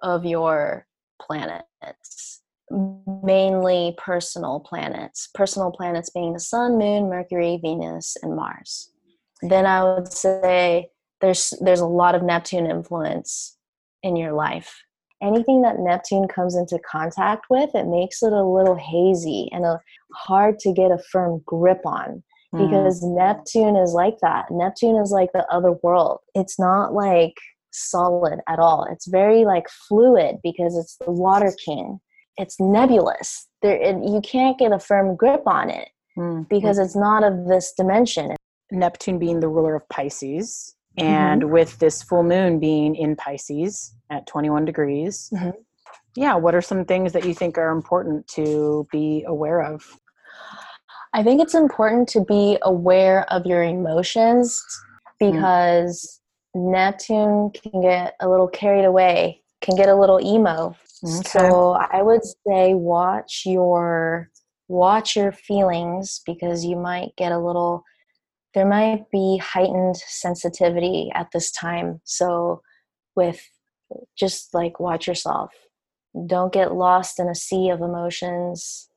of 0.00 0.24
your 0.24 0.86
planets, 1.20 2.42
mainly 2.70 3.96
personal 3.98 4.60
planets. 4.60 5.28
Personal 5.34 5.72
planets 5.72 6.10
being 6.10 6.34
the 6.34 6.40
sun, 6.40 6.78
moon, 6.78 7.08
Mercury, 7.08 7.58
Venus, 7.60 8.16
and 8.22 8.36
Mars. 8.36 8.92
Then 9.42 9.66
I 9.66 9.82
would 9.82 10.12
say 10.12 10.90
there's 11.20 11.52
there's 11.60 11.80
a 11.80 11.86
lot 11.86 12.14
of 12.14 12.22
Neptune 12.22 12.70
influence 12.70 13.56
in 14.04 14.14
your 14.14 14.32
life. 14.32 14.82
Anything 15.22 15.62
that 15.62 15.78
Neptune 15.78 16.28
comes 16.28 16.56
into 16.56 16.78
contact 16.88 17.46
with, 17.50 17.74
it 17.74 17.86
makes 17.86 18.22
it 18.22 18.32
a 18.32 18.44
little 18.44 18.76
hazy 18.76 19.48
and 19.52 19.64
a, 19.64 19.80
hard 20.14 20.58
to 20.60 20.72
get 20.72 20.90
a 20.90 20.98
firm 21.10 21.42
grip 21.46 21.80
on 21.84 22.22
Mm, 22.54 22.70
because 22.70 23.02
Neptune 23.02 23.76
is 23.76 23.92
like 23.92 24.18
that. 24.22 24.46
Neptune 24.50 24.96
is 24.96 25.10
like 25.10 25.32
the 25.32 25.46
other 25.52 25.72
world. 25.82 26.20
It's 26.34 26.58
not 26.58 26.94
like 26.94 27.34
solid 27.72 28.40
at 28.48 28.58
all. 28.58 28.86
It's 28.90 29.06
very 29.06 29.44
like 29.44 29.68
fluid 29.68 30.36
because 30.42 30.76
it's 30.76 30.96
the 30.96 31.12
water 31.12 31.54
king. 31.64 32.00
It's 32.36 32.58
nebulous. 32.58 33.46
There, 33.62 33.76
it, 33.76 33.96
you 33.96 34.20
can't 34.22 34.58
get 34.58 34.72
a 34.72 34.78
firm 34.78 35.16
grip 35.16 35.42
on 35.46 35.68
it 35.68 35.88
mm, 36.16 36.48
because 36.48 36.78
it's 36.78 36.96
not 36.96 37.22
of 37.22 37.46
this 37.46 37.74
dimension. 37.76 38.34
neptune 38.70 39.18
being 39.18 39.40
the 39.40 39.48
ruler 39.48 39.74
of 39.74 39.88
pisces 39.88 40.74
Mm-hmm. 40.98 41.06
and 41.06 41.50
with 41.50 41.78
this 41.78 42.02
full 42.02 42.22
moon 42.22 42.58
being 42.58 42.94
in 42.96 43.14
pisces 43.16 43.94
at 44.10 44.26
21 44.26 44.64
degrees 44.64 45.30
Mhm. 45.32 45.54
yeah 46.16 46.34
what 46.34 46.54
are 46.54 46.62
some 46.62 46.84
things 46.84 47.12
that 47.12 47.24
you 47.24 47.34
think 47.34 47.56
are 47.58 47.70
important 47.70 48.26
to 48.28 48.86
be 48.90 49.24
aware 49.26 49.60
of 49.62 49.82
I 51.14 51.22
think 51.22 51.40
it's 51.40 51.54
important 51.54 52.06
to 52.10 52.20
be 52.24 52.58
aware 52.62 53.24
of 53.32 53.46
your 53.46 53.62
emotions 53.62 54.62
because 55.18 56.20
Neptune 56.54 57.50
can 57.50 57.80
get 57.80 58.14
a 58.20 58.28
little 58.28 58.46
carried 58.48 58.84
away, 58.84 59.42
can 59.62 59.74
get 59.76 59.88
a 59.88 59.94
little 59.94 60.20
emo. 60.20 60.76
Okay. 61.02 61.22
So 61.28 61.72
I 61.90 62.02
would 62.02 62.20
say 62.46 62.74
watch 62.74 63.44
your 63.46 64.30
watch 64.68 65.16
your 65.16 65.32
feelings 65.32 66.20
because 66.26 66.64
you 66.64 66.76
might 66.76 67.16
get 67.16 67.32
a 67.32 67.38
little 67.38 67.84
there 68.58 68.66
might 68.66 69.08
be 69.12 69.40
heightened 69.40 69.96
sensitivity 69.96 71.12
at 71.14 71.28
this 71.32 71.52
time. 71.52 72.00
So 72.02 72.60
with 73.14 73.40
just 74.16 74.52
like 74.52 74.80
watch 74.80 75.06
yourself. 75.06 75.52
Don't 76.26 76.52
get 76.52 76.74
lost 76.74 77.20
in 77.20 77.28
a 77.28 77.36
sea 77.36 77.68
of 77.68 77.82
emotions. 77.82 78.88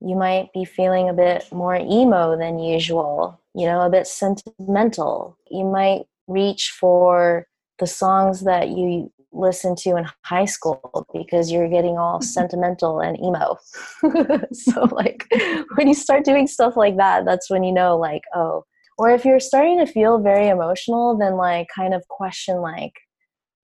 You 0.00 0.16
might 0.16 0.52
be 0.52 0.64
feeling 0.64 1.08
a 1.08 1.14
bit 1.14 1.44
more 1.52 1.76
emo 1.76 2.36
than 2.36 2.58
usual, 2.58 3.40
you 3.54 3.66
know, 3.66 3.82
a 3.82 3.90
bit 3.90 4.08
sentimental. 4.08 5.38
You 5.52 5.64
might 5.66 6.06
reach 6.26 6.74
for 6.80 7.46
the 7.78 7.86
songs 7.86 8.42
that 8.42 8.70
you 8.70 9.12
listened 9.30 9.78
to 9.78 9.96
in 9.96 10.06
high 10.22 10.46
school 10.46 11.06
because 11.14 11.52
you're 11.52 11.68
getting 11.68 11.96
all 11.96 12.20
sentimental 12.38 12.98
and 12.98 13.16
emo. 13.20 13.56
so 14.52 14.82
like 14.90 15.32
when 15.76 15.86
you 15.86 15.94
start 15.94 16.24
doing 16.24 16.48
stuff 16.48 16.76
like 16.76 16.96
that, 16.96 17.24
that's 17.24 17.48
when 17.48 17.62
you 17.62 17.72
know 17.72 17.96
like, 17.96 18.22
oh, 18.34 18.64
or 18.98 19.10
if 19.10 19.24
you're 19.24 19.40
starting 19.40 19.78
to 19.78 19.86
feel 19.86 20.18
very 20.18 20.48
emotional, 20.48 21.16
then 21.16 21.36
like 21.36 21.68
kind 21.74 21.94
of 21.94 22.06
question 22.08 22.60
like, 22.60 22.92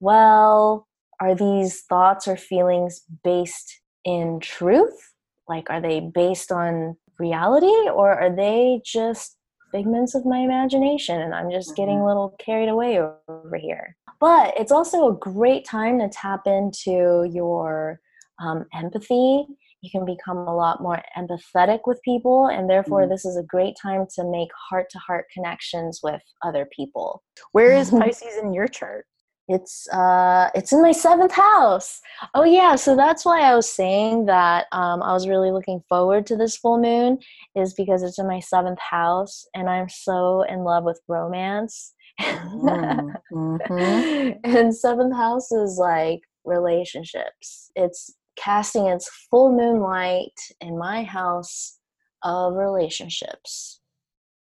well, 0.01 0.87
are 1.21 1.35
these 1.35 1.83
thoughts 1.83 2.27
or 2.27 2.37
feelings 2.37 3.03
based 3.23 3.81
in 4.05 4.41
truth? 4.41 5.13
Like, 5.49 5.71
are 5.71 5.81
they 5.81 6.01
based 6.01 6.53
on 6.53 6.97
reality 7.19 7.67
or 7.67 8.13
are 8.13 8.35
they 8.35 8.81
just 8.85 9.37
figments 9.71 10.15
of 10.15 10.27
my 10.27 10.39
imagination 10.39 11.21
and 11.21 11.35
I'm 11.35 11.51
just 11.51 11.77
getting 11.77 11.99
a 11.99 12.07
little 12.07 12.35
carried 12.39 12.69
away 12.69 13.01
over 13.01 13.57
here? 13.57 13.97
But 14.21 14.55
it's 14.59 14.73
also 14.73 15.09
a 15.09 15.17
great 15.17 15.65
time 15.65 15.99
to 15.99 16.09
tap 16.09 16.47
into 16.47 17.29
your 17.33 18.01
um, 18.41 18.67
empathy, 18.75 19.47
you 19.83 19.91
can 19.91 20.05
become 20.05 20.39
a 20.39 20.55
lot 20.55 20.81
more 20.81 21.03
empathetic 21.19 21.81
with 21.87 22.01
people 22.03 22.47
and 22.47 22.71
therefore 22.71 23.03
Mm. 23.05 23.09
this 23.11 23.25
is 23.25 23.37
a 23.37 23.43
great 23.43 23.77
time 23.81 24.07
to 24.15 24.25
make 24.25 24.49
heart 24.69 24.87
to 24.91 24.99
heart 24.99 25.27
connections 25.35 26.01
with 26.03 26.23
other 26.43 26.67
people 26.75 27.23
Where 27.53 27.73
is 27.73 27.91
Pisces 28.01 28.37
in 28.43 28.53
your 28.55 28.69
chart? 28.69 29.05
it's 29.49 29.89
uh 29.93 30.49
it's 30.55 30.73
in 30.73 30.81
my 30.81 30.93
seventh 30.93 31.33
house 31.33 32.01
oh 32.35 32.45
yeah 32.45 32.77
so 32.77 32.95
that's 32.95 33.25
why 33.25 33.41
i 33.41 33.57
was 33.57 33.69
saying 33.69 34.25
that 34.27 34.67
um 34.71 35.03
i 35.03 35.13
was 35.13 35.27
really 35.27 35.51
looking 35.51 35.81
forward 35.89 36.25
to 36.25 36.37
this 36.37 36.57
full 36.57 36.79
moon 36.81 37.19
is 37.57 37.75
because 37.75 38.05
it's 38.05 38.21
in 38.21 38.27
my 38.29 38.39
seventh 38.39 38.79
house 38.79 39.45
and 39.57 39.69
i'm 39.69 39.89
so 39.89 40.43
in 40.43 40.61
love 40.63 40.85
with 40.85 41.01
romance 41.09 41.93
Mm, 42.21 43.15
mhm. 43.33 44.39
and 44.45 44.77
seventh 44.77 45.17
house 45.17 45.51
is 45.51 45.77
like 45.77 46.21
relationships 46.45 47.71
it's 47.75 48.15
casting 48.37 48.87
its 48.87 49.09
full 49.31 49.53
moonlight 49.53 50.33
in 50.61 50.79
my 50.79 51.03
house 51.05 51.79
of 52.23 52.55
relationships 52.55 53.81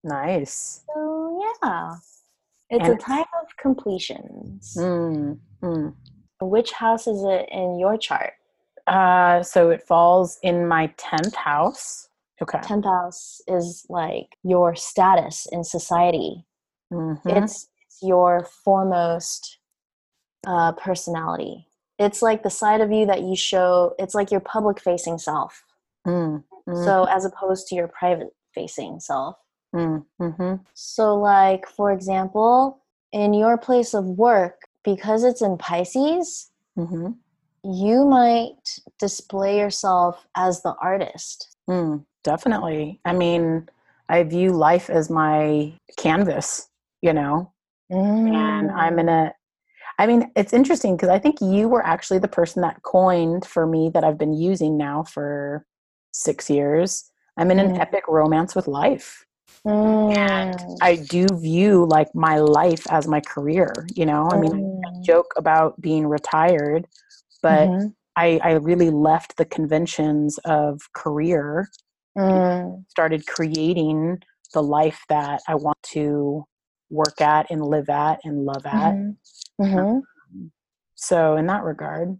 Nice. 0.04 0.82
so 0.94 1.42
yeah 1.62 1.97
it's 2.70 2.88
And 2.88 2.94
a 2.94 2.99
time 3.02 3.25
of 3.40 3.47
completions 3.61 4.75
Mm, 4.76 5.38
mm. 5.62 5.94
which 6.40 6.73
house 6.73 7.06
is 7.06 7.23
it 7.25 7.49
in 7.50 7.78
your 7.78 7.97
chart 7.99 8.35
Uh, 8.87 9.42
so 9.42 9.70
it 9.70 9.82
falls 9.87 10.38
in 10.42 10.66
my 10.66 10.87
10th 10.97 11.35
house. 11.35 12.09
Okay. 12.42 12.59
10th 12.62 12.85
house 12.85 13.40
is 13.47 13.85
like 13.88 14.37
your 14.42 14.75
status 14.75 15.47
in 15.52 15.62
society 15.64 16.44
Mhm. 16.92 17.20
it's, 17.37 17.68
it's 17.87 17.99
your 18.02 18.44
foremost 18.64 19.59
uh, 20.47 20.73
personality 20.73 21.66
it's 22.00 22.23
like 22.23 22.42
the 22.42 22.50
side 22.50 22.80
of 22.80 22.90
you 22.90 23.07
that 23.07 23.23
you 23.23 23.37
show 23.37 23.95
it's 23.99 24.14
like 24.14 24.30
your 24.30 24.40
public 24.40 24.80
facing 24.80 25.19
self 25.19 25.64
Mm, 26.07 26.42
mm, 26.66 26.85
so 26.85 27.04
as 27.04 27.26
opposed 27.26 27.66
to 27.69 27.75
your 27.75 27.88
private 27.88 28.35
facing 28.54 28.99
self 29.00 29.37
mm, 29.75 30.04
mhm. 30.21 30.61
so 30.75 31.14
like 31.14 31.69
for 31.69 31.92
example 31.92 32.83
in 33.12 33.35
your 33.35 33.59
place 33.59 33.92
of 33.95 34.04
work 34.07 34.62
because 34.83 35.25
it's 35.25 35.42
in 35.42 35.59
pisces 35.59 36.50
Mhm. 36.78 37.16
you 37.62 38.04
might 38.07 38.64
display 38.99 39.59
yourself 39.59 40.26
as 40.35 40.62
the 40.62 40.75
artist 40.80 41.50
Mm, 41.71 42.04
definitely. 42.25 43.00
I 43.04 43.12
mean, 43.12 43.69
I 44.09 44.25
view 44.25 44.50
life 44.52 44.90
as 44.90 45.09
my 45.09 45.73
canvas, 45.97 46.69
you 47.00 47.12
know, 47.12 47.52
and 47.90 48.71
I'm 48.73 48.99
in 48.99 49.09
a. 49.09 49.33
I 50.00 50.07
mean, 50.07 50.33
it's 50.35 50.54
interesting 50.54 50.97
because 50.97 51.11
I 51.11 51.19
think 51.19 51.42
you 51.42 51.69
were 51.69 51.85
actually 51.85 52.21
the 52.21 52.26
person 52.26 52.62
that 52.62 52.83
coined 52.83 53.45
for 53.45 53.66
me 53.66 53.90
that 53.92 54.02
I've 54.02 54.16
been 54.16 54.33
using 54.33 54.78
now 54.78 55.02
for 55.02 55.66
six 56.12 56.49
years. 56.49 57.04
I'm 57.37 57.50
in 57.50 57.59
an 57.59 57.73
Mm. 57.73 57.80
epic 57.80 58.04
romance 58.09 58.54
with 58.54 58.66
life. 58.66 59.26
Mm. 59.66 60.78
I 60.80 60.97
do 60.97 61.38
view 61.38 61.85
like 61.85 62.09
my 62.14 62.38
life 62.38 62.87
as 62.90 63.07
my 63.07 63.21
career, 63.21 63.87
you 63.95 64.07
know. 64.07 64.30
I 64.33 64.38
mean, 64.38 64.54
I 64.54 64.88
Mm. 64.88 65.04
joke 65.04 65.35
about 65.37 65.78
being 65.83 66.07
retired, 66.07 66.88
but 67.42 67.69
Mhm. 67.69 67.95
I, 68.16 68.40
I 68.42 68.52
really 68.52 68.88
left 68.88 69.37
the 69.37 69.45
conventions 69.45 70.38
of 70.47 70.80
career, 70.95 71.69
Mm. 72.16 72.87
started 72.88 73.26
creating 73.26 74.23
the 74.54 74.62
life 74.62 75.04
that 75.11 75.42
I 75.47 75.57
want 75.57 75.76
to 75.92 76.47
work 76.90 77.20
at 77.20 77.50
and 77.50 77.64
live 77.64 77.88
at 77.88 78.20
and 78.25 78.44
love 78.44 78.66
at. 78.66 78.94
Mhm. 78.94 79.16
Mhm. 79.61 80.02
So, 80.94 81.37
in 81.37 81.47
that 81.47 81.64
regard, 81.64 82.18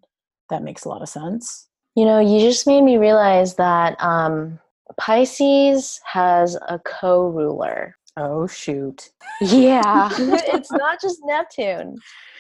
that 0.49 0.63
makes 0.63 0.85
a 0.85 0.89
lot 0.89 1.03
of 1.03 1.09
sense. 1.09 1.69
You 1.95 2.05
know, 2.05 2.19
you 2.19 2.41
just 2.41 2.67
made 2.67 2.83
me 2.83 2.97
realize 2.97 3.57
that 3.57 4.01
um, 4.03 4.59
Pisces 4.97 6.01
has 6.05 6.57
a 6.69 6.79
co 6.79 7.29
ruler. 7.29 7.97
Oh, 8.17 8.47
shoot. 8.47 9.11
Yeah, 9.41 10.09
it's 10.19 10.73
not 10.73 11.01
just 11.01 11.21
Neptune. 11.25 11.97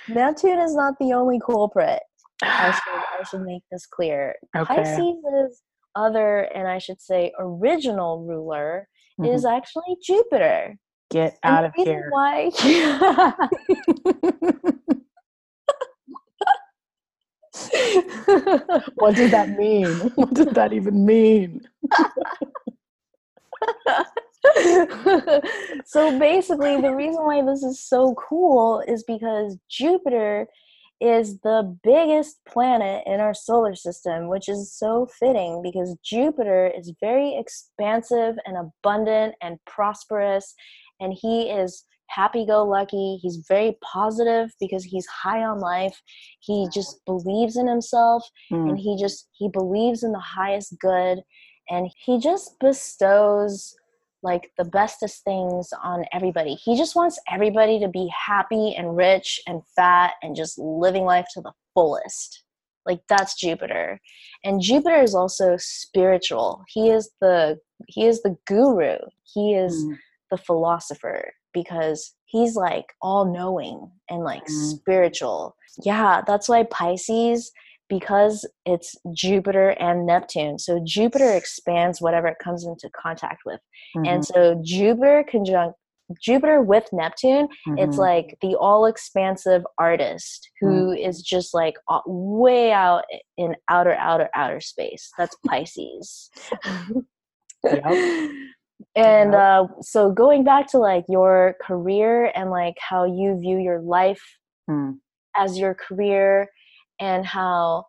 Neptune 0.08 0.58
is 0.58 0.75
not 0.75 0.94
the 0.99 1.12
only 1.12 1.38
culprit. 1.40 2.00
I 2.42 2.70
should, 2.72 3.02
I 3.20 3.25
should 3.28 3.42
make 3.42 3.62
this 3.70 3.87
clear. 3.87 4.34
Okay. 4.56 4.76
Pisces 4.76 5.62
other, 5.95 6.40
and 6.54 6.69
I 6.69 6.78
should 6.78 7.00
say 7.00 7.32
original 7.38 8.25
ruler 8.25 8.88
is 9.25 9.45
Mhm. 9.45 9.56
actually 9.56 9.97
Jupiter. 10.02 10.76
Get 11.10 11.38
And 11.42 11.56
out 11.56 11.64
of 11.64 11.73
here. 11.75 12.08
Why? 12.10 12.50
what 18.94 19.14
did 19.16 19.32
that 19.32 19.56
mean? 19.58 19.88
What 20.14 20.34
did 20.34 20.54
that 20.54 20.73
even 20.73 21.04
mean? 21.04 21.66
so 25.84 26.18
basically, 26.18 26.80
the 26.80 26.94
reason 26.94 27.25
why 27.25 27.42
this 27.42 27.62
is 27.62 27.82
so 27.82 28.14
cool 28.14 28.82
is 28.86 29.02
because 29.02 29.58
Jupiter 29.68 30.46
is 31.00 31.38
the 31.40 31.76
biggest 31.82 32.44
planet 32.46 33.02
in 33.06 33.20
our 33.20 33.32
solar 33.32 33.75
system, 33.75 34.28
which 34.28 34.49
is 34.49 34.73
so 34.73 35.08
fitting 35.18 35.62
because 35.62 35.96
Jupiter 36.04 36.70
is 36.76 36.92
very 37.00 37.36
expansive 37.36 38.36
and 38.44 38.56
abundant 38.56 39.34
and 39.40 39.58
prosperous, 39.66 40.54
and 41.00 41.15
he 41.21 41.50
is 41.50 41.84
happy 42.08 42.45
go 42.45 42.65
lucky. 42.65 43.19
He's 43.23 43.45
very 43.49 43.76
positive 43.82 44.50
because 44.60 44.84
he's 44.84 45.06
high 45.06 45.45
on 45.45 45.60
life. 45.60 46.00
He 46.41 46.69
just 46.73 47.00
believes 47.06 47.56
in 47.56 47.67
himself 47.67 48.25
Mm, 48.52 48.71
and 48.71 48.78
he 48.78 48.97
just 48.99 49.28
he 49.32 49.49
believes 49.49 50.02
in 50.02 50.13
the 50.13 50.19
highest 50.19 50.76
good 50.80 51.23
and 51.69 51.89
he 52.04 52.19
just 52.19 52.58
bestows 52.58 53.75
like 54.23 54.50
the 54.58 54.65
bestest 54.65 55.25
things 55.25 55.71
on 55.82 56.04
everybody. 56.13 56.54
He 56.54 56.76
just 56.76 56.95
wants 56.95 57.19
everybody 57.30 57.80
to 57.80 57.89
be 57.89 58.10
happy 58.26 58.75
and 58.76 58.97
rich 58.97 59.41
and 59.47 59.63
fat 59.75 60.15
and 60.23 60.36
just 60.36 60.58
living 60.58 61.04
life 61.04 61.26
to 61.34 61.41
the 61.41 61.52
fullest. 61.75 62.45
Like 62.84 63.00
that's 63.08 63.39
jupiter. 63.39 64.00
And 64.45 64.60
jupiter 64.60 65.00
is 65.00 65.15
also 65.15 65.56
spiritual. 65.58 66.65
He 66.69 66.91
is 66.91 67.10
the 67.21 67.58
he 67.86 68.06
is 68.06 68.23
the 68.23 68.36
guru. 68.47 68.97
He 69.23 69.54
is 69.54 69.84
mm, 69.84 69.97
the 70.30 70.38
philosopher 70.38 71.32
because 71.52 72.14
he's 72.26 72.54
like 72.56 72.86
all 73.02 73.25
knowing 73.25 73.90
and 74.08 74.23
like 74.25 74.45
Mm. 74.45 74.50
spiritual. 74.76 75.56
Yeah, 75.82 76.23
that's 76.26 76.49
why 76.49 76.64
Pisces 76.64 77.50
because 77.88 78.47
it's 78.64 78.95
Jupiter 79.12 79.71
and 79.71 80.06
Neptune. 80.06 80.58
So 80.60 80.80
Jupiter 80.84 81.32
expands 81.32 82.00
whatever 82.00 82.28
it 82.28 82.36
comes 82.43 82.64
into 82.64 82.88
contact 82.90 83.43
with. 83.45 83.60
And 83.97 84.23
mhm, 84.23 84.25
so 84.25 84.60
Jupiter 84.64 85.25
conjunct 85.28 85.76
Jupiter 86.21 86.60
with 86.62 86.88
Neptune, 86.93 87.49
it's 87.76 87.97
mhm. 87.97 88.00
like 88.00 88.36
the 88.43 88.56
all 88.56 88.86
expansive 88.86 89.62
artist 89.78 90.50
who 90.60 90.93
is 90.93 91.23
just 91.23 91.54
like 91.54 91.75
way 92.06 92.73
out 92.73 93.04
in 93.36 93.54
outer 93.69 93.95
outer 93.95 94.28
outer 94.34 94.60
space. 94.60 95.10
That's 95.19 95.36
Pisces. 95.47 96.30
Yep. 97.64 98.30
And 98.97 99.34
uh, 99.34 99.66
so 99.80 100.10
going 100.10 100.45
back 100.45 100.66
to 100.69 100.78
like 100.78 101.04
your 101.08 101.54
career 101.62 102.32
and 102.34 102.50
like 102.50 102.75
how 102.78 103.04
you 103.04 103.38
view 103.38 103.58
your 103.58 103.80
life 103.80 104.23
Mm, 104.71 104.99
as 105.36 105.58
your 105.58 105.75
career 105.75 106.49
and 107.00 107.26
how 107.26 107.84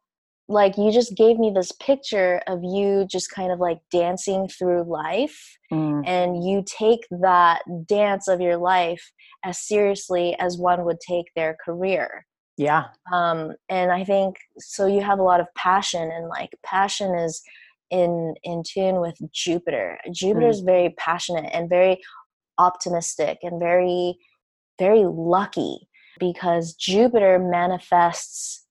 like 0.47 0.77
you 0.77 0.91
just 0.91 1.15
gave 1.15 1.37
me 1.37 1.51
this 1.53 1.71
picture 1.73 2.41
of 2.47 2.59
you 2.63 3.05
just 3.09 3.29
kind 3.31 3.51
of 3.51 3.59
like 3.59 3.79
dancing 3.91 4.47
through 4.47 4.83
life 4.83 5.57
mm, 5.71 6.03
and 6.05 6.43
you 6.43 6.63
take 6.65 7.01
that 7.21 7.61
dance 7.85 8.27
of 8.27 8.41
your 8.41 8.57
life 8.57 9.11
as 9.43 9.59
seriously 9.59 10.35
as 10.39 10.57
one 10.57 10.83
would 10.83 10.99
take 10.99 11.25
their 11.35 11.55
career. 11.63 12.25
Yeah. 12.57 12.87
um, 13.11 13.53
and 13.69 13.91
i 13.91 14.03
think 14.03 14.35
so 14.59 14.85
you 14.85 15.01
have 15.01 15.19
a 15.19 15.23
lot 15.23 15.39
of 15.39 15.47
passion 15.55 16.11
and 16.11 16.27
like 16.27 16.51
passion 16.63 17.15
is 17.15 17.41
in 17.91 18.33
in 18.43 18.63
tune 18.65 18.99
with 19.01 19.17
jupiter 19.31 19.99
jupiter 20.13 20.47
is 20.47 20.61
very 20.61 20.89
passionate 20.97 21.49
and 21.53 21.69
very 21.69 22.01
optimistic 22.57 23.37
and 23.43 23.59
very 23.59 24.17
very 24.79 25.03
lucky 25.05 25.87
because 26.19 26.73
jupiter 26.73 27.37
manifests 27.39 28.65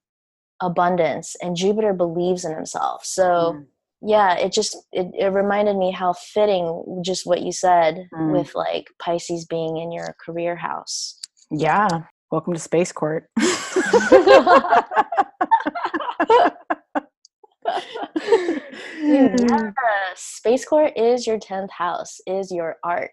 abundance 0.63 1.37
and 1.43 1.55
jupiter 1.57 1.93
believes 1.93 2.45
in 2.45 2.55
himself 2.55 3.05
so 3.05 3.55
Mm, 3.55 3.67
yeah 4.03 4.35
it 4.37 4.53
just 4.53 4.77
it, 4.93 5.09
it 5.19 5.27
reminded 5.33 5.77
me 5.77 5.91
how 5.93 6.13
fitting 6.15 7.03
just 7.05 7.27
what 7.27 7.43
you 7.43 7.53
said 7.53 8.09
Mm. 8.15 8.33
with 8.33 8.55
like 8.55 8.87
pisces 8.99 9.45
being 9.45 9.77
in 9.77 9.93
your 9.93 10.15
career 10.25 10.57
house 10.57 11.19
yeah. 11.53 11.89
Welcome 12.31 12.53
to 12.55 12.61
Space 12.61 12.93
Court. 12.93 13.29
yeah 19.01 19.73
space 20.15 20.65
court 20.65 20.93
is 20.97 21.27
your 21.27 21.39
10th 21.39 21.71
house 21.71 22.21
is 22.27 22.51
your 22.51 22.77
art 22.85 23.11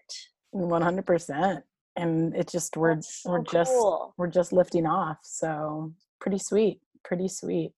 One 0.50 0.80
hundred 0.80 1.04
percent. 1.04 1.62
And 1.96 2.34
it 2.34 2.48
just 2.48 2.76
we're 2.76 3.00
so 3.02 3.30
we're 3.30 3.42
just 3.42 3.70
cool. 3.70 4.14
we're 4.16 4.28
just 4.28 4.52
lifting 4.52 4.86
off. 4.86 5.18
So 5.22 5.92
pretty 6.20 6.38
sweet. 6.38 6.80
Pretty 7.04 7.28
sweet. 7.28 7.72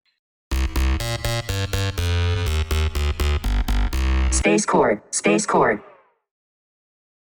Space 4.30 4.64
Court. 4.64 5.02
Space 5.14 5.46
Court. 5.46 5.82